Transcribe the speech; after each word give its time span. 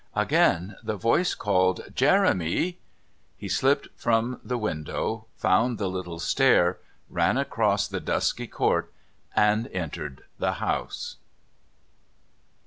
Again 0.15 0.77
the 0.83 0.95
voice 0.97 1.35
called 1.35 1.91
"Jeremy!" 1.93 2.79
He 3.37 3.47
slipped 3.47 3.87
from 3.95 4.39
the 4.43 4.57
window, 4.57 5.27
found 5.37 5.77
the 5.77 5.87
little 5.91 6.17
stair, 6.17 6.79
ran 7.07 7.37
across 7.37 7.87
the 7.87 7.99
dusky 7.99 8.47
court 8.47 8.91
and 9.35 9.67
entered 9.67 10.23
the 10.39 10.53
house. 10.53 11.17